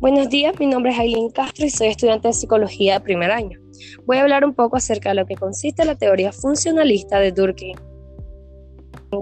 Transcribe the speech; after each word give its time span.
Buenos 0.00 0.30
días, 0.30 0.58
mi 0.58 0.66
nombre 0.66 0.92
es 0.92 0.98
Aileen 0.98 1.28
Castro 1.28 1.66
y 1.66 1.68
soy 1.68 1.88
estudiante 1.88 2.28
de 2.28 2.32
psicología 2.32 2.94
de 2.94 3.00
primer 3.00 3.30
año. 3.30 3.60
Voy 4.06 4.16
a 4.16 4.22
hablar 4.22 4.46
un 4.46 4.54
poco 4.54 4.78
acerca 4.78 5.10
de 5.10 5.16
lo 5.16 5.26
que 5.26 5.34
consiste 5.34 5.84
la 5.84 5.94
teoría 5.94 6.32
funcionalista 6.32 7.20
de 7.20 7.32
Durkheim. 7.32 7.76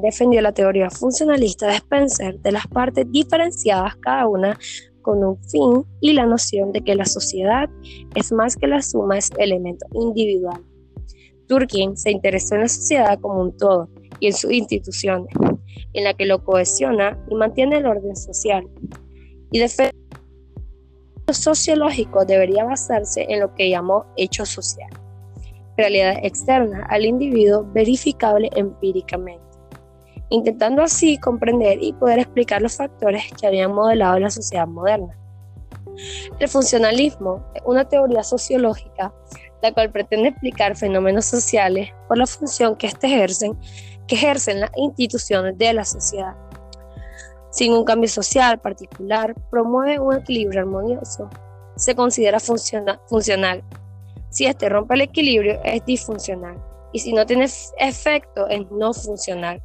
Defendió 0.01 0.41
la 0.41 0.53
teoría 0.53 0.89
funcionalista 0.89 1.67
de 1.67 1.75
Spencer 1.75 2.39
de 2.39 2.53
las 2.53 2.69
partes 2.69 3.11
diferenciadas 3.11 3.96
cada 3.96 4.29
una 4.29 4.57
con 5.03 5.25
un 5.25 5.43
fin 5.46 5.85
y 6.01 6.12
la 6.12 6.27
noción 6.27 6.71
de 6.71 6.83
que 6.83 6.95
la 6.95 7.07
sociedad 7.07 7.69
es 8.15 8.31
más 8.31 8.55
que 8.55 8.69
la 8.69 8.81
suma 8.81 9.17
de 9.17 9.43
elemento 9.43 9.85
individual. 9.95 10.63
Durkheim 11.49 11.97
se 11.97 12.13
interesó 12.13 12.55
en 12.55 12.61
la 12.61 12.69
sociedad 12.69 13.19
como 13.19 13.41
un 13.41 13.57
todo 13.57 13.89
y 14.21 14.29
en 14.29 14.33
sus 14.33 14.53
instituciones, 14.53 15.35
en 15.92 16.05
la 16.05 16.15
que 16.15 16.24
lo 16.24 16.45
cohesiona 16.45 17.19
y 17.29 17.34
mantiene 17.34 17.79
el 17.79 17.87
orden 17.87 18.15
social. 18.15 18.65
Sociológico 21.32 22.24
debería 22.24 22.64
basarse 22.64 23.27
en 23.28 23.41
lo 23.41 23.55
que 23.55 23.70
llamó 23.70 24.06
hecho 24.16 24.45
social, 24.46 24.91
realidad 25.77 26.18
externa 26.23 26.87
al 26.91 27.04
individuo 27.04 27.66
verificable 27.73 28.51
empíricamente, 28.56 29.45
intentando 30.30 30.82
así 30.82 31.18
comprender 31.18 31.82
y 31.82 31.92
poder 31.92 32.20
explicar 32.20 32.62
los 32.62 32.77
factores 32.77 33.24
que 33.41 33.46
habían 33.46 33.73
modelado 33.73 34.18
la 34.18 34.30
sociedad 34.30 34.66
moderna. 34.66 35.16
El 36.38 36.48
funcionalismo 36.48 37.45
es 37.54 37.62
una 37.65 37.88
teoría 37.88 38.23
sociológica 38.23 39.12
la 39.62 39.73
cual 39.73 39.90
pretende 39.90 40.29
explicar 40.29 40.76
fenómenos 40.76 41.24
sociales 41.24 41.90
por 42.06 42.18
la 42.18 42.26
función 42.26 42.76
que, 42.76 42.87
este 42.87 43.06
ejercen, 43.09 43.59
que 44.06 44.15
ejercen 44.15 44.60
las 44.60 44.70
instituciones 44.76 45.59
de 45.59 45.73
la 45.73 45.84
sociedad 45.84 46.37
sin 47.59 47.73
un 47.73 47.84
cambio 47.84 48.09
social 48.09 48.60
particular, 48.60 49.34
promueve 49.51 49.98
un 49.98 50.14
equilibrio 50.14 50.60
armonioso. 50.60 51.28
Se 51.74 51.96
considera 51.96 52.38
funcional. 52.38 53.64
Si 54.30 54.46
este 54.46 54.68
rompe 54.68 54.95
el 54.95 55.01
equilibrio, 55.01 55.60
es 55.64 55.84
disfuncional. 55.84 56.56
Y 56.92 57.01
si 57.01 57.12
no 57.12 57.26
tiene 57.26 57.46
efecto, 57.80 58.46
es 58.46 58.60
no 58.70 58.95
funcional. 58.95 59.60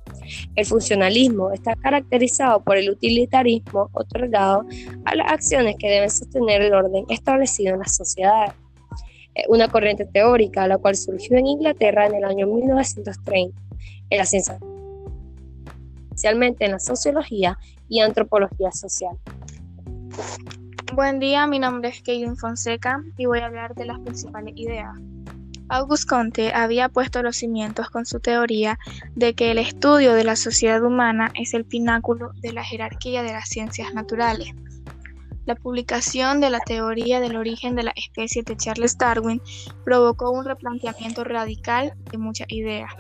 El 0.56 0.66
funcionalismo 0.66 1.52
está 1.52 1.76
caracterizado 1.76 2.64
por 2.64 2.78
el 2.78 2.90
utilitarismo 2.90 3.92
otorgado 3.94 4.66
a 5.06 5.14
las 5.14 5.32
acciones 5.32 5.76
que 5.78 5.88
deben 5.88 6.10
sostener 6.10 6.64
el 6.64 6.74
orden 6.74 7.06
establecido 7.10 7.76
en 7.76 7.80
las 7.82 7.96
sociedades. 7.96 8.54
Una 9.50 9.68
corriente 9.68 10.06
teórica, 10.06 10.68
la 10.68 10.80
cual 10.80 10.96
surgió 10.96 11.38
en 11.38 11.46
Inglaterra 11.46 12.08
en 12.08 12.16
el 12.16 12.24
año 12.24 12.48
1930, 12.48 13.56
en 14.10 14.18
la 14.18 14.26
ciencia 14.26 14.58
especialmente 16.14 16.66
en 16.66 16.72
la 16.72 16.80
sociología 16.80 17.58
y 17.90 18.02
antropología 18.02 18.72
social. 18.72 19.18
Buen 20.94 21.20
día, 21.20 21.48
mi 21.48 21.60
nombre 21.60 21.90
es 21.90 22.02
Keilin 22.02 22.38
Fonseca 22.38 23.04
y 23.18 23.26
voy 23.26 23.40
a 23.40 23.48
hablar 23.48 23.74
de 23.76 23.86
las 23.86 24.00
principales 24.00 24.54
ideas. 24.56 24.94
Auguste 25.70 26.08
Comte 26.08 26.54
había 26.54 26.90
puesto 26.90 27.24
los 27.24 27.38
cimientos 27.38 27.90
con 27.90 28.06
su 28.06 28.20
teoría 28.20 28.78
de 29.16 29.34
que 29.34 29.50
el 29.50 29.58
estudio 29.58 30.14
de 30.14 30.24
la 30.24 30.36
sociedad 30.36 30.84
humana 30.84 31.32
es 31.34 31.54
el 31.54 31.66
pináculo 31.66 32.32
de 32.42 32.54
la 32.54 32.64
jerarquía 32.64 33.24
de 33.24 33.32
las 33.32 33.50
ciencias 33.50 33.94
naturales. 33.94 34.54
La 35.46 35.56
publicación 35.56 36.40
de 36.42 36.50
la 36.50 36.60
teoría 36.60 37.20
del 37.20 37.36
origen 37.36 37.76
de 37.76 37.84
la 37.84 37.94
especie 37.96 38.44
de 38.44 38.56
Charles 38.56 38.98
Darwin 38.98 39.42
provocó 39.84 40.32
un 40.32 40.46
replanteamiento 40.46 41.24
radical 41.24 41.94
de 42.12 42.18
muchas 42.18 42.48
ideas. 42.50 42.92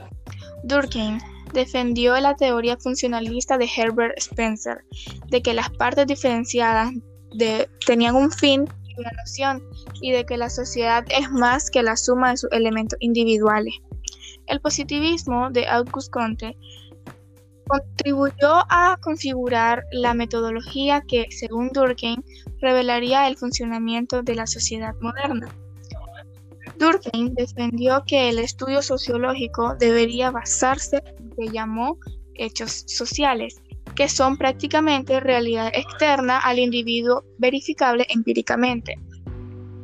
Durkheim 0.64 1.20
defendió 1.54 2.20
la 2.20 2.36
teoría 2.36 2.78
funcionalista 2.78 3.58
de 3.58 3.70
Herbert 3.76 4.18
Spencer, 4.18 4.84
de 5.30 5.42
que 5.42 5.54
las 5.54 5.70
partes 5.70 6.08
diferenciadas 6.08 6.92
tenían 7.86 8.16
un 8.16 8.32
fin 8.32 8.68
y 8.88 9.00
una 9.00 9.11
noción, 9.11 9.64
y 10.02 10.11
de 10.11 10.26
que 10.26 10.38
la 10.38 10.50
sociedad 10.50 11.05
es 11.10 11.32
más 11.32 11.72
que 11.72 11.83
la 11.83 11.95
suma 11.95 12.32
de 12.32 12.38
sus 12.38 12.52
elementos 12.52 12.98
individuales. 13.00 13.73
El 14.48 14.60
positivismo 14.60 15.50
de 15.50 15.67
Auguste 15.67 16.11
Comte 16.11 16.58
contribuyó 17.67 18.66
a 18.70 18.98
configurar 19.02 19.83
la 19.92 20.14
metodología 20.14 21.02
que, 21.08 21.27
según 21.32 21.70
Durkheim, 21.70 22.22
revelaría 22.60 23.27
el 23.27 23.38
funcionamiento 23.38 24.22
de 24.22 24.36
la 24.36 24.48
sociedad 24.48 24.94
moderna. 25.00 25.48
Durkheim 26.77 27.33
defendió 27.36 28.04
que 28.06 28.30
el 28.30 28.39
estudio 28.39 28.82
sociológico 28.82 29.76
debería 29.76 30.32
basarse 30.32 31.02
que 31.36 31.49
llamó 31.49 31.98
hechos 32.36 32.83
sociales, 32.88 33.61
que 33.95 34.10
son 34.10 34.38
prácticamente 34.38 35.20
realidad 35.20 35.71
externa 35.73 36.39
al 36.39 36.60
individuo 36.60 37.23
verificable 37.38 38.05
empíricamente. 38.10 38.98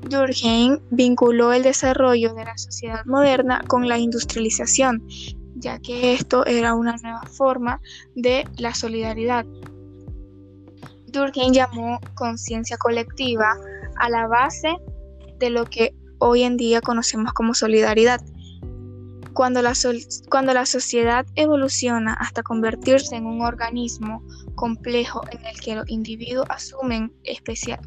Durkheim 0.09 0.79
vinculó 0.89 1.53
el 1.53 1.63
desarrollo 1.63 2.33
de 2.33 2.45
la 2.45 2.57
sociedad 2.57 3.05
moderna 3.05 3.61
con 3.67 3.87
la 3.87 3.99
industrialización, 3.99 5.03
ya 5.55 5.79
que 5.79 6.13
esto 6.13 6.45
era 6.45 6.73
una 6.73 6.95
nueva 6.97 7.21
forma 7.23 7.81
de 8.15 8.45
la 8.57 8.73
solidaridad. 8.73 9.45
Durkheim 11.07 11.53
llamó 11.53 11.99
conciencia 12.15 12.77
colectiva 12.77 13.57
a 13.97 14.09
la 14.09 14.27
base 14.27 14.75
de 15.37 15.49
lo 15.49 15.65
que 15.65 15.93
hoy 16.19 16.43
en 16.43 16.57
día 16.57 16.81
conocemos 16.81 17.33
como 17.33 17.53
solidaridad. 17.53 18.21
Cuando 19.33 19.61
la, 19.61 20.65
sociedad 20.65 21.25
evoluciona 21.35 22.13
hasta 22.13 22.43
convertirse 22.43 23.15
en 23.15 23.25
un 23.25 23.41
organismo 23.41 24.23
complejo 24.55 25.21
en 25.31 25.45
el 25.45 25.59
que 25.59 25.75
los 25.75 25.89
individuos 25.89 26.47
asumen 26.49 27.13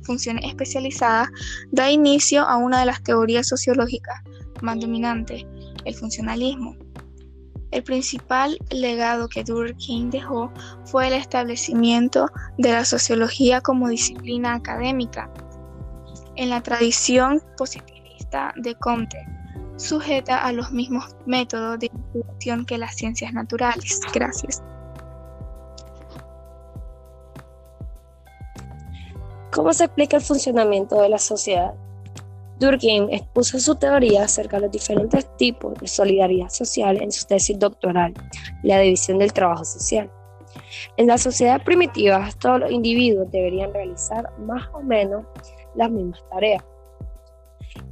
funciones 0.03 0.45
especializadas, 0.47 1.29
da 1.71 1.91
inicio 1.91 2.43
a 2.43 2.57
una 2.57 2.81
de 2.81 2.87
las 2.87 3.03
teorías 3.03 3.49
sociológicas 3.49 4.23
más 4.63 4.79
dominantes, 4.81 5.45
el 5.85 5.95
funcionalismo. 5.95 6.77
El 7.73 7.83
principal 7.83 8.59
legado 8.71 9.29
que 9.29 9.45
Durkheim 9.45 10.11
dejó 10.11 10.53
fue 10.85 11.09
el 11.09 11.15
establecimiento 11.15 12.27
de 12.59 12.73
la 12.73 12.85
sociología 12.85 13.61
como 13.63 13.89
disciplina 13.89 14.55
académica. 14.55 15.31
En 16.37 16.51
la 16.51 16.63
tradición 16.63 17.43
positiva 17.57 18.03
de 18.57 18.75
Comte, 18.77 19.19
sujeta 19.83 20.45
a 20.45 20.53
los 20.53 20.73
mismos 20.73 21.17
métodos 21.27 21.79
de 21.79 21.91
investigación 21.93 22.65
que 22.65 22.79
las 22.79 22.95
ciencias 22.95 23.33
naturales. 23.33 24.01
Gracias. 24.15 24.63
¿Cómo 29.53 29.73
se 29.73 29.85
explica 29.85 30.17
el 30.17 30.23
funcionamiento 30.23 31.03
de 31.03 31.11
la 31.11 31.19
sociedad? 31.19 31.75
Durkheim 32.59 33.09
expuso 33.11 33.59
su 33.59 33.75
teoría 33.75 34.25
acerca 34.25 34.57
de 34.57 34.63
los 34.63 34.71
diferentes 34.71 35.27
tipos 35.37 35.75
de 35.75 35.89
solidaridad 35.89 36.49
social 36.49 37.03
en 37.03 37.11
su 37.11 37.27
tesis 37.27 37.59
doctoral, 37.59 38.15
la 38.63 38.79
división 38.79 39.19
del 39.19 39.33
trabajo 39.33 39.65
social. 39.65 40.11
En 40.97 41.07
la 41.07 41.19
sociedad 41.19 41.63
primitiva, 41.63 42.29
todos 42.41 42.61
los 42.61 42.71
individuos 42.71 43.31
deberían 43.31 43.73
realizar 43.75 44.31
más 44.39 44.69
o 44.73 44.81
menos 44.81 45.25
las 45.75 45.91
mismas 45.91 46.23
tareas, 46.31 46.65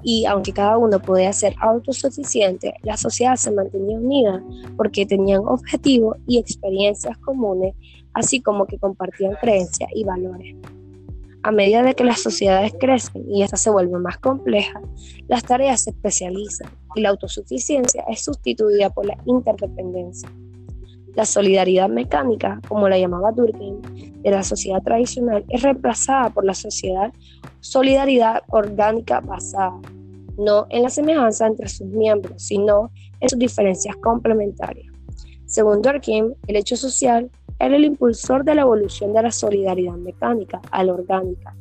y 0.02 0.24
aunque 0.26 0.52
cada 0.52 0.78
uno 0.78 1.00
podía 1.00 1.32
ser 1.32 1.54
autosuficiente, 1.60 2.74
la 2.82 2.96
sociedad 2.96 3.36
se 3.36 3.50
mantenía 3.50 3.98
unida 3.98 4.42
porque 4.76 5.06
tenían 5.06 5.42
objetivos 5.46 6.16
y 6.26 6.38
experiencias 6.38 7.16
comunes, 7.18 7.74
así 8.14 8.40
como 8.40 8.66
que 8.66 8.78
compartían 8.78 9.34
creencias 9.40 9.90
y 9.94 10.04
valores. 10.04 10.56
A 11.42 11.52
medida 11.52 11.82
de 11.82 11.94
que 11.94 12.04
las 12.04 12.20
sociedades 12.20 12.72
crecen 12.78 13.24
y 13.30 13.42
esta 13.42 13.56
se 13.56 13.70
vuelve 13.70 13.98
más 13.98 14.18
compleja, 14.18 14.80
las 15.26 15.42
tareas 15.42 15.84
se 15.84 15.90
especializan 15.90 16.70
y 16.94 17.00
la 17.00 17.10
autosuficiencia 17.10 18.04
es 18.08 18.22
sustituida 18.22 18.90
por 18.90 19.06
la 19.06 19.16
interdependencia. 19.24 20.28
La 21.14 21.24
solidaridad 21.24 21.88
mecánica, 21.88 22.60
como 22.68 22.88
la 22.88 22.98
llamaba 22.98 23.32
Durkheim, 23.32 23.80
de 24.22 24.30
la 24.30 24.42
sociedad 24.42 24.82
tradicional 24.82 25.44
es 25.48 25.62
reemplazada 25.62 26.30
por 26.30 26.44
la 26.44 26.54
sociedad 26.54 27.12
solidaridad 27.60 28.42
orgánica 28.48 29.20
basada, 29.20 29.80
no 30.38 30.66
en 30.70 30.82
la 30.82 30.88
semejanza 30.88 31.46
entre 31.46 31.68
sus 31.68 31.86
miembros, 31.88 32.42
sino 32.42 32.90
en 33.20 33.28
sus 33.28 33.38
diferencias 33.38 33.96
complementarias. 33.96 34.86
Según 35.46 35.82
Durkheim, 35.82 36.34
el 36.46 36.56
hecho 36.56 36.76
social 36.76 37.30
era 37.58 37.76
el 37.76 37.84
impulsor 37.84 38.44
de 38.44 38.54
la 38.54 38.62
evolución 38.62 39.12
de 39.12 39.22
la 39.22 39.30
solidaridad 39.30 39.94
mecánica 39.94 40.60
a 40.70 40.84
la 40.84 40.94
orgánica, 40.94 41.54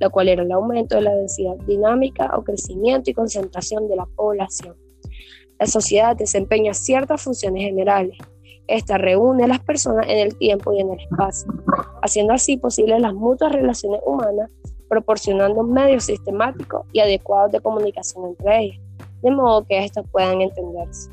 la 0.00 0.10
cual 0.10 0.28
era 0.28 0.42
el 0.42 0.52
aumento 0.52 0.96
de 0.96 1.02
la 1.02 1.14
densidad 1.14 1.56
dinámica 1.66 2.30
o 2.36 2.44
crecimiento 2.44 3.10
y 3.10 3.14
concentración 3.14 3.88
de 3.88 3.96
la 3.96 4.06
población. 4.06 4.74
La 5.58 5.66
sociedad 5.66 6.14
desempeña 6.16 6.74
ciertas 6.74 7.22
funciones 7.22 7.62
generales, 7.62 8.18
esta 8.68 8.98
reúne 8.98 9.44
a 9.44 9.48
las 9.48 9.60
personas 9.60 10.06
en 10.08 10.18
el 10.18 10.36
tiempo 10.36 10.72
y 10.72 10.80
en 10.80 10.92
el 10.92 11.00
espacio, 11.00 11.52
haciendo 12.02 12.32
así 12.32 12.56
posibles 12.56 13.00
las 13.00 13.14
mutuas 13.14 13.52
relaciones 13.52 14.00
humanas, 14.04 14.50
proporcionando 14.88 15.62
medios 15.62 16.04
sistemáticos 16.04 16.86
y 16.92 17.00
adecuados 17.00 17.52
de 17.52 17.60
comunicación 17.60 18.26
entre 18.26 18.64
ellas, 18.64 18.80
de 19.22 19.30
modo 19.30 19.64
que 19.64 19.84
éstas 19.84 20.04
puedan 20.10 20.40
entenderse. 20.40 21.10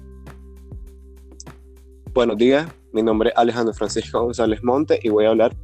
Buenos 2.14 2.38
días, 2.38 2.68
mi 2.92 3.02
nombre 3.02 3.30
es 3.30 3.38
Alejandro 3.38 3.74
Francisco 3.74 4.24
González 4.24 4.64
Monte 4.64 5.00
y 5.02 5.10
voy 5.10 5.26
a 5.26 5.30
hablar, 5.30 5.56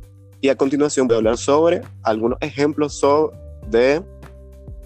y 0.41 0.50
a 0.50 0.56
continuación 0.56 1.07
voy 1.07 1.15
a 1.15 1.18
hablar 1.18 1.38
sobre 1.38 1.81
algunos 2.03 2.38
ejemplos 2.41 3.01
de 3.68 4.03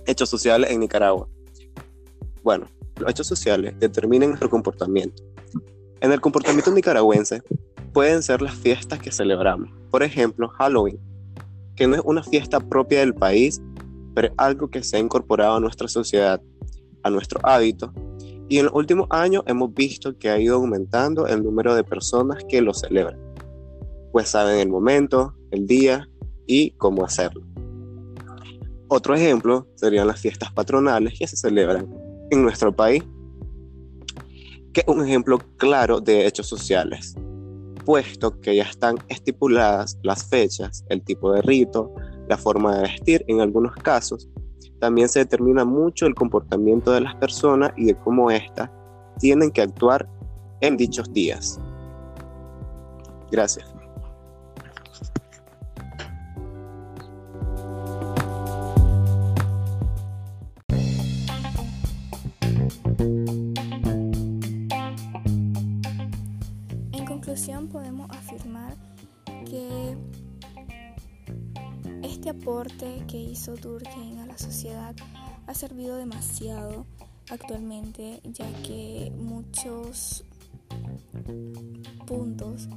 hechos 0.05 0.29
sociales 0.29 0.69
en 0.71 0.81
Nicaragua. 0.81 1.27
Bueno, 2.43 2.65
los 2.99 3.09
hechos 3.09 3.27
sociales 3.27 3.73
determinan 3.79 4.29
nuestro 4.29 4.49
comportamiento. 4.49 5.23
En 6.03 6.11
el 6.11 6.19
comportamiento 6.19 6.69
nicaragüense 6.69 7.41
pueden 7.93 8.21
ser 8.21 8.41
las 8.41 8.55
fiestas 8.55 8.99
que 8.99 9.09
celebramos. 9.09 9.69
Por 9.89 10.03
ejemplo, 10.03 10.49
Halloween, 10.49 10.99
que 11.77 11.87
no 11.87 11.95
es 11.95 12.01
una 12.03 12.21
fiesta 12.21 12.59
propia 12.59 12.99
del 12.99 13.15
país, 13.15 13.61
pero 14.13 14.27
es 14.27 14.33
algo 14.35 14.69
que 14.69 14.83
se 14.83 14.97
ha 14.97 14.99
incorporado 14.99 15.55
a 15.55 15.59
nuestra 15.61 15.87
sociedad, 15.87 16.41
a 17.03 17.09
nuestro 17.09 17.39
hábito. 17.41 17.93
Y 18.49 18.57
en 18.57 18.65
los 18.65 18.73
últimos 18.73 19.07
años 19.11 19.43
hemos 19.45 19.73
visto 19.73 20.17
que 20.17 20.29
ha 20.29 20.37
ido 20.37 20.57
aumentando 20.57 21.25
el 21.25 21.41
número 21.41 21.73
de 21.73 21.85
personas 21.85 22.43
que 22.49 22.61
lo 22.61 22.73
celebran, 22.73 23.17
pues 24.11 24.27
saben 24.27 24.59
el 24.59 24.67
momento, 24.67 25.33
el 25.51 25.65
día 25.65 26.05
y 26.45 26.71
cómo 26.71 27.05
hacerlo. 27.05 27.45
Otro 28.89 29.15
ejemplo 29.15 29.69
serían 29.75 30.07
las 30.07 30.19
fiestas 30.19 30.51
patronales 30.51 31.17
que 31.17 31.27
se 31.27 31.37
celebran 31.37 31.87
en 32.29 32.43
nuestro 32.43 32.75
país, 32.75 33.05
que 34.73 34.81
es 34.81 34.87
un 34.87 35.05
ejemplo 35.05 35.37
claro 35.57 36.01
de 36.01 36.25
hechos 36.25 36.47
sociales, 36.47 37.15
puesto 37.85 38.39
que 38.41 38.55
ya 38.55 38.63
están 38.63 38.97
estipuladas 39.07 39.97
las 40.03 40.25
fechas, 40.25 40.83
el 40.89 41.01
tipo 41.03 41.31
de 41.31 41.41
rito, 41.41 41.93
la 42.27 42.37
forma 42.37 42.75
de 42.75 42.81
vestir 42.83 43.23
en 43.27 43.41
algunos 43.41 43.75
casos. 43.75 44.29
También 44.79 45.07
se 45.07 45.19
determina 45.19 45.63
mucho 45.63 46.05
el 46.07 46.15
comportamiento 46.15 46.91
de 46.91 47.01
las 47.01 47.15
personas 47.15 47.71
y 47.77 47.85
de 47.85 47.95
cómo 47.95 48.31
éstas 48.31 48.69
tienen 49.19 49.51
que 49.51 49.61
actuar 49.61 50.09
en 50.61 50.75
dichos 50.75 51.11
días. 51.13 51.59
Gracias. 53.31 53.72
Que 73.13 73.19
hizo 73.19 73.55
Durkheim 73.55 74.17
a 74.21 74.25
la 74.25 74.39
sociedad 74.39 74.95
ha 75.45 75.53
servido 75.53 75.97
demasiado 75.97 76.87
actualmente, 77.29 78.21
ya 78.23 78.51
que 78.63 79.13
muchos 79.15 80.23
puntos 82.07 82.67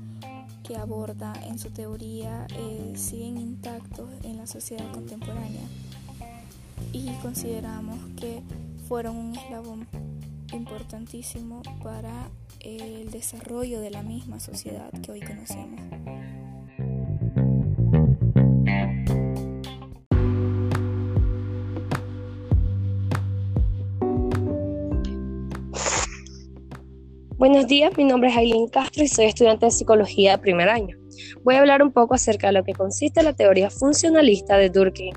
que 0.63 0.77
aborda 0.77 1.33
en 1.47 1.59
su 1.59 1.71
teoría 1.71 2.47
eh, 2.51 2.93
siguen 2.97 3.39
intactos 3.39 4.11
en 4.25 4.37
la 4.37 4.47
sociedad 4.47 4.93
contemporánea 4.93 5.67
y 6.93 7.09
consideramos 7.23 7.97
que 8.17 8.43
fueron 8.89 9.17
un 9.17 9.37
eslabón 9.37 9.89
importantísimo 10.53 11.63
para 11.83 12.29
el 12.61 13.11
desarrollo 13.11 13.81
de 13.81 13.91
la 13.91 14.03
misma 14.03 14.39
sociedad 14.39 14.91
que 15.01 15.13
hoy 15.13 15.21
conocemos. 15.21 15.81
Buenos 27.49 27.69
días, 27.69 27.97
mi 27.97 28.03
nombre 28.03 28.29
es 28.29 28.37
Aileen 28.37 28.67
Castro 28.67 29.05
y 29.05 29.07
soy 29.07 29.27
estudiante 29.27 29.67
de 29.67 29.71
psicología 29.71 30.33
de 30.33 30.39
primer 30.39 30.69
año. 30.69 30.97
Voy 31.45 31.55
a 31.55 31.61
hablar 31.61 31.81
un 31.81 31.93
poco 31.93 32.15
acerca 32.15 32.49
de 32.49 32.55
lo 32.55 32.65
que 32.65 32.73
consiste 32.73 33.23
la 33.23 33.35
teoría 33.35 33.71
funcionalista 33.71 34.57
de 34.59 34.69
Durkheim. 34.69 35.15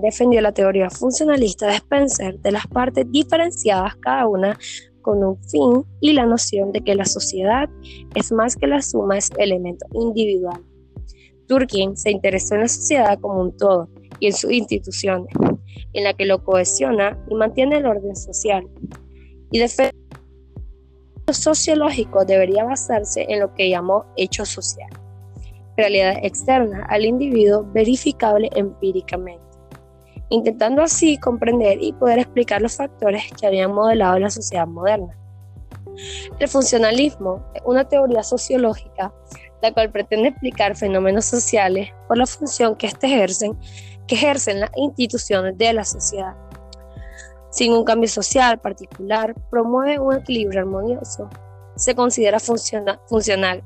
Defendió 0.00 0.40
la 0.40 0.52
teoría 0.52 0.88
funcionalista 0.88 1.66
de 1.66 1.74
Spencer 1.74 2.38
de 2.38 2.52
las 2.52 2.68
partes 2.68 3.04
diferenciadas 3.10 3.96
cada 3.96 4.28
una 4.28 4.56
con 5.02 5.24
un 5.24 5.42
fin 5.48 5.84
y 6.00 6.12
la 6.12 6.24
noción 6.24 6.70
de 6.70 6.80
que 6.80 6.94
la 6.94 7.04
sociedad 7.04 7.68
es 8.14 8.30
más 8.30 8.54
que 8.54 8.68
la 8.68 8.80
suma 8.80 9.16
de 9.16 9.22
su 9.22 9.34
elemento 9.38 9.86
individual. 9.92 10.62
Durkheim 11.48 11.96
se 11.96 12.12
interesó 12.12 12.54
en 12.54 12.60
la 12.60 12.68
sociedad 12.68 13.18
como 13.18 13.40
un 13.40 13.56
todo 13.56 13.88
y 14.20 14.28
en 14.28 14.34
sus 14.34 14.52
instituciones, 14.52 15.34
en 15.94 16.04
la 16.04 16.14
que 16.14 16.26
lo 16.26 16.44
cohesiona 16.44 17.18
y 17.28 17.34
mantiene 17.34 17.78
el 17.78 17.86
orden 17.86 18.14
social. 18.14 18.68
Y 19.50 19.58
sociológico 21.32 22.24
debería 22.24 22.64
basarse 22.64 23.26
en 23.28 23.40
lo 23.40 23.54
que 23.54 23.68
llamó 23.68 24.04
hecho 24.16 24.44
social, 24.44 24.90
realidad 25.76 26.18
externa 26.22 26.86
al 26.88 27.04
individuo 27.04 27.64
verificable 27.72 28.48
empíricamente 28.54 29.46
intentando 30.28 30.82
así 30.82 31.18
comprender 31.18 31.78
y 31.80 31.92
poder 31.92 32.18
explicar 32.18 32.60
los 32.60 32.76
factores 32.76 33.24
que 33.38 33.46
habían 33.46 33.72
modelado 33.72 34.18
la 34.18 34.30
sociedad 34.30 34.66
moderna. 34.66 35.16
El 36.38 36.48
funcionalismo 36.48 37.44
es 37.54 37.62
una 37.64 37.88
teoría 37.88 38.22
sociológica 38.22 39.12
la 39.62 39.72
cual 39.72 39.90
pretende 39.90 40.28
explicar 40.28 40.76
fenómenos 40.76 41.24
sociales 41.24 41.88
por 42.06 42.18
la 42.18 42.26
función 42.26 42.76
que, 42.76 42.86
este 42.86 43.06
ejercen, 43.06 43.58
que 44.06 44.14
ejercen 44.14 44.60
las 44.60 44.70
instituciones 44.76 45.56
de 45.56 45.72
la 45.72 45.84
sociedad. 45.84 46.36
Sin 47.56 47.72
un 47.72 47.84
cambio 47.84 48.06
social 48.06 48.60
particular, 48.60 49.34
promueve 49.50 49.98
un 49.98 50.14
equilibrio 50.14 50.60
armonioso. 50.60 51.30
Se 51.74 51.94
considera 51.94 52.38
funcional. 52.38 53.62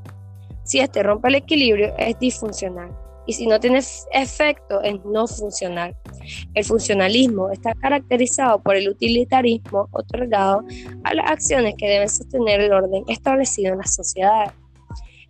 Si 0.62 0.78
este 0.78 1.02
rompe 1.02 1.26
el 1.26 1.34
equilibrio, 1.34 1.92
es 1.98 2.16
disfuncional 2.20 2.96
y 3.26 3.32
si 3.32 3.48
no 3.48 3.58
tiene 3.58 3.80
efecto 4.12 4.80
es 4.82 5.04
no 5.04 5.26
funcional. 5.26 5.96
El 6.54 6.64
funcionalismo 6.64 7.50
está 7.50 7.74
caracterizado 7.74 8.62
por 8.62 8.76
el 8.76 8.88
utilitarismo 8.88 9.88
otorgado 9.90 10.62
a 11.02 11.12
las 11.12 11.28
acciones 11.28 11.74
que 11.76 11.88
deben 11.88 12.08
sostener 12.08 12.60
el 12.60 12.72
orden 12.72 13.02
establecido 13.08 13.72
en 13.72 13.78
las 13.78 13.92
sociedades. 13.92 14.52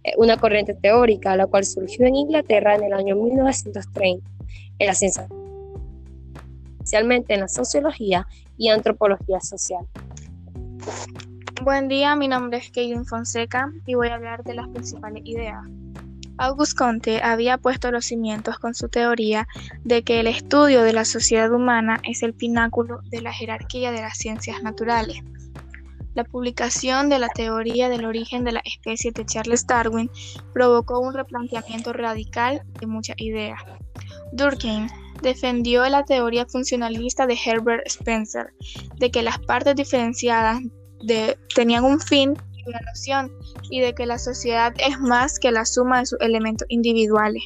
Es 0.02 0.12
una 0.18 0.36
corriente 0.36 0.74
teórica 0.74 1.34
la 1.34 1.46
cual 1.46 1.64
surgió 1.64 2.04
en 2.04 2.14
Inglaterra 2.14 2.74
en 2.74 2.84
el 2.84 2.92
año 2.92 3.16
1930 3.16 4.30
en 4.78 4.86
la 4.86 4.94
ciencia, 4.94 5.26
especialmente 6.78 7.32
en 7.32 7.40
la 7.40 7.48
sociología 7.48 8.26
y 8.60 8.68
antropología 8.68 9.40
social. 9.40 9.86
Buen 11.62 11.88
día, 11.88 12.14
mi 12.14 12.28
nombre 12.28 12.58
es 12.58 12.70
Keilin 12.70 13.06
Fonseca 13.06 13.72
y 13.86 13.94
voy 13.94 14.08
a 14.08 14.16
hablar 14.16 14.44
de 14.44 14.54
las 14.54 14.68
principales 14.68 15.22
ideas. 15.24 15.64
Auguste 16.36 16.76
Comte 16.76 17.22
había 17.22 17.56
puesto 17.56 17.90
los 17.90 18.04
cimientos 18.04 18.58
con 18.58 18.74
su 18.74 18.90
teoría 18.90 19.48
de 19.82 20.02
que 20.02 20.20
el 20.20 20.26
estudio 20.26 20.82
de 20.82 20.92
la 20.92 21.06
sociedad 21.06 21.50
humana 21.52 22.00
es 22.02 22.22
el 22.22 22.34
pináculo 22.34 23.00
de 23.10 23.22
la 23.22 23.32
jerarquía 23.32 23.92
de 23.92 24.02
las 24.02 24.18
ciencias 24.18 24.62
naturales. 24.62 25.22
La 26.14 26.24
publicación 26.24 27.08
de 27.08 27.18
la 27.18 27.28
teoría 27.28 27.88
del 27.88 28.04
origen 28.04 28.44
de 28.44 28.52
la 28.52 28.62
especie 28.64 29.10
de 29.12 29.24
Charles 29.24 29.66
Darwin 29.66 30.10
provocó 30.52 31.00
un 31.00 31.14
replanteamiento 31.14 31.94
radical 31.94 32.62
de 32.78 32.86
muchas 32.86 33.16
ideas. 33.18 33.60
Durkheim 34.32 34.88
defendió 35.22 35.88
la 35.88 36.04
teoría 36.04 36.46
funcionalista 36.46 37.26
de 37.26 37.38
Herbert 37.44 37.86
Spencer, 37.86 38.52
de 38.98 39.10
que 39.10 39.22
las 39.22 39.38
partes 39.38 39.74
diferenciadas 39.76 40.60
tenían 41.54 41.84
un 41.84 42.00
fin 42.00 42.36
la 42.66 42.80
noción 42.80 43.32
y 43.70 43.80
de 43.80 43.94
que 43.94 44.06
la 44.06 44.18
sociedad 44.18 44.74
es 44.78 44.98
más 44.98 45.38
que 45.38 45.50
la 45.50 45.64
suma 45.64 46.00
de 46.00 46.06
sus 46.06 46.20
elementos 46.20 46.66
individuales. 46.68 47.42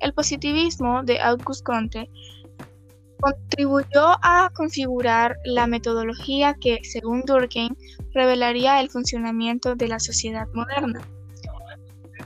El 0.00 0.12
positivismo 0.12 1.02
de 1.02 1.20
Auguste 1.20 1.64
Comte 1.64 2.10
contribuyó 3.20 4.18
a 4.22 4.50
configurar 4.54 5.36
la 5.44 5.66
metodología 5.66 6.54
que, 6.60 6.80
según 6.82 7.22
Durkheim, 7.22 7.74
revelaría 8.12 8.80
el 8.80 8.90
funcionamiento 8.90 9.74
de 9.76 9.88
la 9.88 9.98
sociedad 9.98 10.46
moderna. 10.52 11.00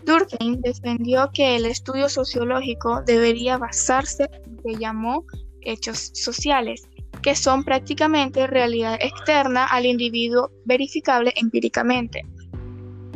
Durkheim 0.05 0.61
defendió 0.61 1.31
que 1.33 1.57
el 1.57 1.67
estudio 1.67 2.09
sociológico 2.09 3.03
debería 3.03 3.59
basarse 3.59 4.29
en 4.45 4.57
lo 4.57 4.63
que 4.63 4.75
llamó 4.77 5.25
hechos 5.61 6.11
sociales, 6.15 6.89
que 7.23 7.35
son 7.35 7.65
prácticamente 7.65 8.47
realidad 8.47 8.99
externa 9.01 9.67
al 9.67 9.87
individuo 9.87 10.51
verificable 10.65 11.33
empíricamente. 11.37 12.23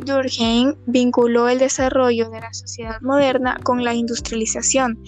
Durkheim 0.05 0.75
vinculó 0.85 1.47
el 1.47 1.59
desarrollo 1.59 2.29
de 2.29 2.41
la 2.41 2.53
sociedad 2.53 2.99
moderna 3.01 3.59
con 3.63 3.83
la 3.83 3.93
industrialización, 3.93 5.01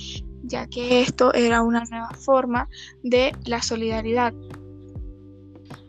ya 0.43 0.67
que 0.67 1.01
esto 1.01 1.33
era 1.33 1.61
una 1.61 1.83
nueva 1.89 2.11
forma 2.11 2.69
de 3.03 3.33
la 3.45 3.61
solidaridad. 3.61 4.33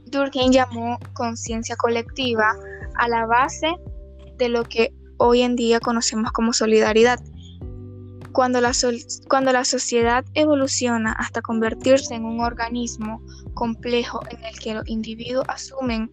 Durkheim 0.06 0.50
llamó 0.50 0.98
conciencia 1.14 1.76
colectiva 1.76 2.56
a 2.96 3.08
la 3.08 3.26
base 3.26 3.68
de 4.38 4.48
lo 4.48 4.64
que 4.64 4.92
hoy 5.18 5.42
en 5.42 5.56
día 5.56 5.80
conocemos 5.80 6.32
como 6.32 6.52
solidaridad 6.52 7.20
cuando 8.36 8.60
la, 8.60 8.72
cuando 9.28 9.50
la 9.50 9.64
sociedad 9.64 10.22
evoluciona 10.34 11.12
hasta 11.12 11.40
convertirse 11.40 12.14
en 12.14 12.26
un 12.26 12.40
organismo 12.40 13.22
complejo 13.54 14.20
en 14.28 14.44
el 14.44 14.58
que 14.58 14.74
los 14.74 14.86
individuos 14.86 15.46
asumen 15.48 16.12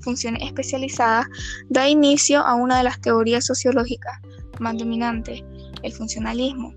funciones 0.00 0.42
especializadas, 0.42 1.26
da 1.70 1.88
inicio 1.88 2.40
a 2.40 2.54
una 2.54 2.76
de 2.76 2.84
las 2.84 3.00
teorías 3.00 3.46
sociológicas 3.46 4.20
más 4.60 4.76
dominantes, 4.76 5.42
el 5.82 5.92
funcionalismo. 5.92 6.74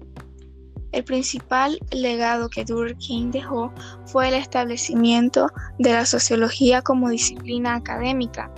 El 0.93 1.03
principal 1.03 1.77
legado 1.91 2.49
que 2.49 2.63
Durkheim 2.63 3.29
dejó 3.29 3.73
fue 4.05 4.29
el 4.29 4.35
establecimiento 4.35 5.47
de 5.79 5.91
la 5.91 6.05
sociología 6.05 6.81
como 6.81 7.09
disciplina 7.09 7.75
académica 7.75 8.49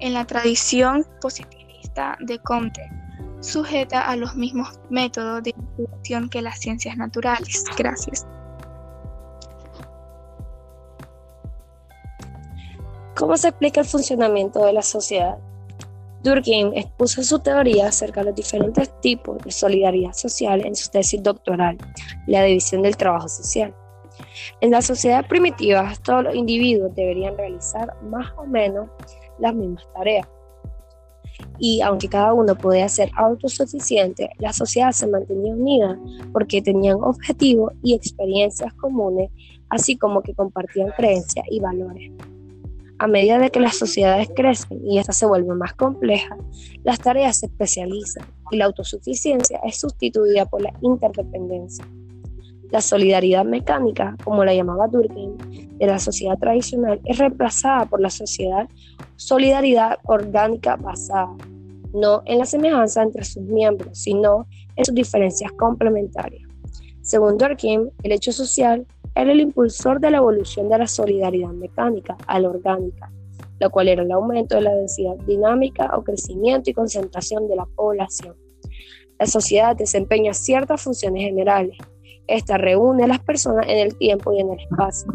en 0.00 0.12
la 0.12 0.26
tradición 0.26 1.06
de 2.20 2.38
Comte, 2.40 2.82
sujeta 3.40 4.08
a 4.08 4.16
los 4.16 4.34
mismos 4.34 4.80
métodos 4.90 5.42
de 5.42 5.50
investigación 5.50 6.28
que 6.28 6.42
las 6.42 6.58
ciencias 6.58 6.96
naturales. 6.96 7.64
Gracias. 7.76 8.26
¿Cómo 13.16 13.36
se 13.36 13.48
explica 13.48 13.80
el 13.80 13.86
funcionamiento 13.86 14.64
de 14.64 14.72
la 14.72 14.82
sociedad? 14.82 15.38
Durkheim 16.24 16.72
expuso 16.74 17.22
su 17.22 17.38
teoría 17.38 17.88
acerca 17.88 18.20
de 18.20 18.26
los 18.26 18.34
diferentes 18.34 18.90
tipos 19.00 19.38
de 19.44 19.52
solidaridad 19.52 20.14
social 20.14 20.64
en 20.66 20.74
su 20.74 20.90
tesis 20.90 21.22
doctoral, 21.22 21.76
La 22.26 22.42
división 22.42 22.82
del 22.82 22.96
trabajo 22.96 23.28
social. 23.28 23.74
En 24.60 24.70
la 24.70 24.80
sociedad 24.80 25.26
primitiva, 25.26 25.92
todos 26.02 26.24
los 26.24 26.34
individuos 26.34 26.94
deberían 26.94 27.36
realizar 27.36 27.94
más 28.04 28.32
o 28.36 28.46
menos 28.46 28.88
las 29.38 29.54
mismas 29.54 29.86
tareas. 29.94 30.26
Y 31.58 31.80
aunque 31.80 32.08
cada 32.08 32.32
uno 32.32 32.56
podía 32.56 32.88
ser 32.88 33.10
autosuficiente, 33.16 34.30
la 34.38 34.52
sociedad 34.52 34.92
se 34.92 35.06
mantenía 35.06 35.54
unida 35.54 35.98
porque 36.32 36.62
tenían 36.62 36.96
objetivos 37.02 37.72
y 37.82 37.94
experiencias 37.94 38.72
comunes, 38.74 39.30
así 39.68 39.96
como 39.96 40.22
que 40.22 40.34
compartían 40.34 40.90
creencias 40.96 41.46
y 41.50 41.60
valores. 41.60 42.10
A 42.98 43.06
medida 43.08 43.38
de 43.38 43.50
que 43.50 43.60
las 43.60 43.76
sociedades 43.76 44.28
crecen 44.34 44.80
y 44.86 44.98
esta 44.98 45.12
se 45.12 45.26
vuelve 45.26 45.54
más 45.54 45.74
compleja, 45.74 46.36
las 46.84 47.00
tareas 47.00 47.38
se 47.38 47.46
especializan 47.46 48.24
y 48.50 48.56
la 48.56 48.66
autosuficiencia 48.66 49.60
es 49.64 49.80
sustituida 49.80 50.46
por 50.46 50.62
la 50.62 50.72
interdependencia. 50.80 51.84
La 52.70 52.80
solidaridad 52.80 53.44
mecánica, 53.44 54.16
como 54.24 54.44
la 54.44 54.54
llamaba 54.54 54.88
Durkheim, 54.88 55.36
de 55.78 55.86
la 55.86 55.98
sociedad 55.98 56.38
tradicional 56.38 57.00
es 57.04 57.18
reemplazada 57.18 57.86
por 57.86 58.00
la 58.00 58.10
sociedad 58.10 58.68
solidaridad 59.16 59.98
orgánica 60.04 60.76
basada, 60.76 61.34
no 61.92 62.22
en 62.26 62.38
la 62.38 62.44
semejanza 62.44 63.02
entre 63.02 63.24
sus 63.24 63.42
miembros, 63.42 63.98
sino 63.98 64.46
en 64.76 64.84
sus 64.84 64.94
diferencias 64.94 65.52
complementarias. 65.52 66.42
Según 67.02 67.36
Durkheim, 67.36 67.90
el 68.02 68.12
hecho 68.12 68.32
social 68.32 68.86
era 69.14 69.32
el 69.32 69.40
impulsor 69.40 70.00
de 70.00 70.10
la 70.10 70.18
evolución 70.18 70.68
de 70.68 70.78
la 70.78 70.86
solidaridad 70.86 71.50
mecánica 71.50 72.16
a 72.26 72.40
la 72.40 72.48
orgánica, 72.48 73.12
lo 73.60 73.70
cual 73.70 73.88
era 73.88 74.02
el 74.02 74.10
aumento 74.10 74.56
de 74.56 74.62
la 74.62 74.74
densidad 74.74 75.16
dinámica 75.26 75.90
o 75.96 76.02
crecimiento 76.02 76.70
y 76.70 76.74
concentración 76.74 77.46
de 77.46 77.56
la 77.56 77.66
población. 77.66 78.34
La 79.18 79.26
sociedad 79.26 79.76
desempeña 79.76 80.34
ciertas 80.34 80.82
funciones 80.82 81.24
generales. 81.24 81.78
Esta 82.26 82.56
reúne 82.56 83.04
a 83.04 83.06
las 83.06 83.20
personas 83.20 83.66
en 83.68 83.78
el 83.78 83.96
tiempo 83.96 84.32
y 84.32 84.40
en 84.40 84.52
el 84.52 84.58
espacio, 84.58 85.12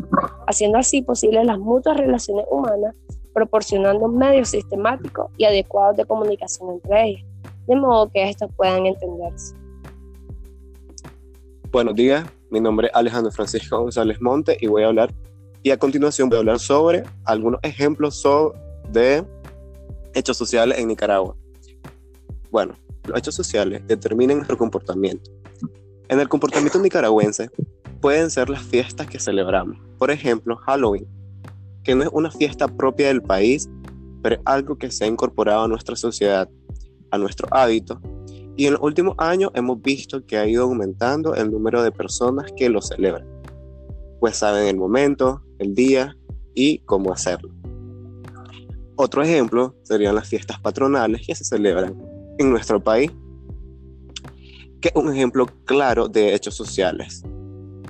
haciendo 0.47 0.77
así 0.77 1.01
posibles 1.01 1.43
las 1.45 1.57
mutuas 1.57 1.97
relaciones 1.97 2.45
humanas, 2.51 2.95
proporcionando 3.33 4.07
medios 4.07 4.49
sistemáticos 4.49 5.31
y 5.37 5.45
adecuados 5.45 5.97
de 5.97 6.05
comunicación 6.05 6.69
entre 6.69 7.09
ellas, 7.09 7.25
de 7.67 7.75
modo 7.75 8.11
que 8.11 8.29
éstas 8.29 8.51
puedan 8.55 8.85
entenderse. 8.85 9.55
Buenos 11.71 11.95
días, 11.95 12.25
mi 12.51 12.59
nombre 12.59 12.87
es 12.87 12.93
Alejandro 12.95 13.31
Francisco 13.31 13.79
González 13.79 14.21
Monte 14.21 14.57
y 14.61 14.67
voy 14.67 14.83
a 14.83 14.87
hablar, 14.87 15.11
y 15.63 15.71
a 15.71 15.77
continuación 15.77 16.29
voy 16.29 16.37
a 16.37 16.39
hablar 16.39 16.59
sobre 16.59 17.03
algunos 17.25 17.59
ejemplos 17.63 18.23
de 18.91 19.25
hechos 20.13 20.37
sociales 20.37 20.77
en 20.77 20.87
Nicaragua. 20.89 21.35
Bueno, 22.51 22.75
los 23.07 23.17
hechos 23.17 23.33
sociales 23.33 23.81
determinan 23.87 24.37
nuestro 24.37 24.57
comportamiento. 24.57 25.38
En 26.09 26.19
el 26.19 26.27
comportamiento 26.27 26.79
nicaragüense 26.79 27.49
pueden 28.01 28.29
ser 28.29 28.49
las 28.49 28.63
fiestas 28.63 29.07
que 29.07 29.19
celebramos. 29.19 29.77
Por 29.97 30.11
ejemplo, 30.11 30.57
Halloween, 30.57 31.07
que 31.83 31.95
no 31.95 32.03
es 32.03 32.09
una 32.11 32.31
fiesta 32.31 32.67
propia 32.67 33.07
del 33.07 33.21
país, 33.21 33.69
pero 34.21 34.35
es 34.35 34.41
algo 34.45 34.77
que 34.77 34.91
se 34.91 35.05
ha 35.05 35.07
incorporado 35.07 35.63
a 35.63 35.67
nuestra 35.67 35.95
sociedad, 35.95 36.49
a 37.11 37.17
nuestros 37.17 37.49
hábitos 37.53 37.99
y 38.59 38.65
en 38.65 38.73
los 38.73 38.81
últimos 38.81 39.15
años 39.19 39.51
hemos 39.53 39.81
visto 39.81 40.25
que 40.25 40.37
ha 40.37 40.45
ido 40.45 40.65
aumentando 40.65 41.33
el 41.33 41.49
número 41.49 41.81
de 41.81 41.93
personas 41.93 42.51
que 42.57 42.67
lo 42.67 42.81
celebran, 42.81 43.25
pues 44.19 44.35
saben 44.35 44.67
el 44.67 44.75
momento, 44.75 45.41
el 45.59 45.73
día 45.73 46.13
y 46.55 46.79
cómo 46.79 47.13
hacerlo. 47.13 47.53
Otro 48.97 49.23
ejemplo 49.23 49.77
serían 49.83 50.13
las 50.13 50.27
fiestas 50.27 50.59
patronales 50.59 51.25
que 51.25 51.35
se 51.35 51.45
celebran 51.45 51.95
en 52.37 52.49
nuestro 52.49 52.83
país, 52.83 53.09
que 54.81 54.89
es 54.89 54.95
un 54.95 55.11
ejemplo 55.13 55.45
claro 55.65 56.07
de 56.07 56.33
hechos 56.33 56.55
sociales, 56.55 57.23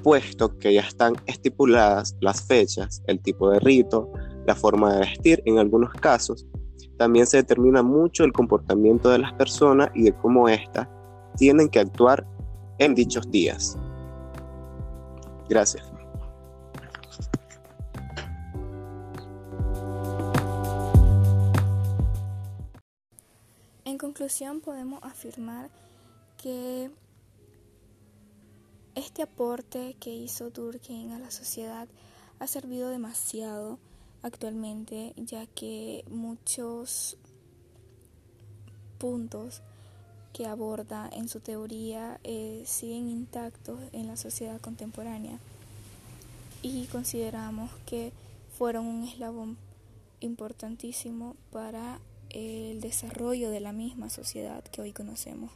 puesto 0.03 0.57
que 0.57 0.73
ya 0.73 0.81
están 0.81 1.15
estipuladas 1.25 2.15
las 2.21 2.41
fechas, 2.45 3.03
el 3.07 3.19
tipo 3.19 3.49
de 3.51 3.59
rito, 3.59 4.11
la 4.45 4.55
forma 4.55 4.93
de 4.93 4.99
vestir 5.01 5.41
en 5.45 5.59
algunos 5.59 5.93
casos, 5.93 6.47
también 6.97 7.27
se 7.27 7.37
determina 7.37 7.81
mucho 7.81 8.23
el 8.23 8.33
comportamiento 8.33 9.09
de 9.09 9.19
las 9.19 9.33
personas 9.33 9.89
y 9.93 10.03
de 10.03 10.13
cómo 10.13 10.49
éstas 10.49 10.87
tienen 11.37 11.69
que 11.69 11.79
actuar 11.79 12.25
en 12.77 12.95
dichos 12.95 13.29
días. 13.29 13.77
Gracias. 15.47 15.89
En 23.85 23.97
conclusión, 23.97 24.61
podemos 24.61 25.03
afirmar 25.03 25.69
que 26.41 26.89
este 28.95 29.23
aporte 29.23 29.95
que 29.99 30.09
hizo 30.09 30.49
Durkheim 30.49 31.11
a 31.11 31.19
la 31.19 31.31
sociedad 31.31 31.87
ha 32.39 32.47
servido 32.47 32.89
demasiado 32.89 33.77
actualmente, 34.21 35.13
ya 35.17 35.45
que 35.45 36.05
muchos 36.09 37.17
puntos 38.97 39.61
que 40.33 40.47
aborda 40.47 41.09
en 41.11 41.27
su 41.27 41.39
teoría 41.41 42.19
eh, 42.23 42.63
siguen 42.65 43.09
intactos 43.09 43.79
en 43.91 44.07
la 44.07 44.15
sociedad 44.15 44.61
contemporánea 44.61 45.39
y 46.61 46.85
consideramos 46.85 47.71
que 47.85 48.13
fueron 48.57 48.85
un 48.85 49.03
eslabón 49.03 49.57
importantísimo 50.19 51.35
para 51.51 51.99
el 52.29 52.79
desarrollo 52.81 53.49
de 53.49 53.59
la 53.59 53.73
misma 53.73 54.09
sociedad 54.09 54.63
que 54.65 54.81
hoy 54.81 54.93
conocemos. 54.93 55.51